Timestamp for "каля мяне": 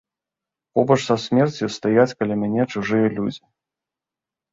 2.21-2.63